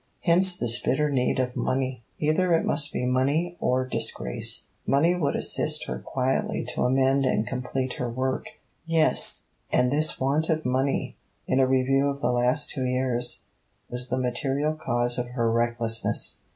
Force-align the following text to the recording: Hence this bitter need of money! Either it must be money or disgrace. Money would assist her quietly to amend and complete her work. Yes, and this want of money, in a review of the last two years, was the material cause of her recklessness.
Hence 0.21 0.57
this 0.57 0.81
bitter 0.81 1.11
need 1.11 1.37
of 1.37 1.55
money! 1.55 2.01
Either 2.17 2.55
it 2.55 2.65
must 2.65 2.91
be 2.91 3.05
money 3.05 3.55
or 3.59 3.85
disgrace. 3.85 4.65
Money 4.87 5.13
would 5.13 5.35
assist 5.35 5.83
her 5.85 5.99
quietly 5.99 6.63
to 6.73 6.85
amend 6.85 7.23
and 7.23 7.45
complete 7.45 7.93
her 7.97 8.09
work. 8.09 8.47
Yes, 8.87 9.43
and 9.71 9.91
this 9.91 10.19
want 10.19 10.49
of 10.49 10.65
money, 10.65 11.17
in 11.45 11.59
a 11.59 11.67
review 11.67 12.09
of 12.09 12.19
the 12.19 12.31
last 12.31 12.71
two 12.71 12.87
years, 12.87 13.41
was 13.91 14.09
the 14.09 14.17
material 14.17 14.73
cause 14.73 15.19
of 15.19 15.27
her 15.35 15.51
recklessness. 15.51 16.39